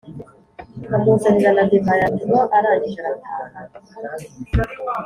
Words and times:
amuzanira 0.95 1.51
na 1.55 1.63
divayi 1.69 2.01
aranywa 2.05 2.41
arangije 2.57 2.99
arataha 3.03 3.59